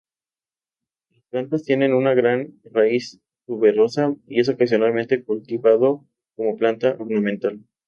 Las 1.11 1.21
plantas 1.29 1.63
tienen 1.63 1.93
una 1.93 2.15
gran 2.15 2.59
raíz 2.63 3.19
tuberosa 3.45 4.15
y 4.25 4.39
es 4.39 4.49
ocasionalmente 4.49 5.23
cultivado 5.23 6.07
como 6.35 6.57
planta 6.57 6.95
ornamental. 6.97 7.63